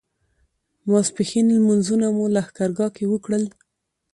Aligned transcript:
ماسپښین 0.89 1.47
لمونځونه 1.57 2.05
مو 2.15 2.25
لښکرګاه 2.35 2.93
کې 2.95 3.05
وکړل. 3.09 3.43